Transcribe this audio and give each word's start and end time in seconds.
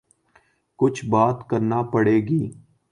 کچھ 0.79 1.05
بات 1.05 1.37
کرنا 1.49 1.81
پڑے 1.91 2.17
گی۔ 2.27 2.43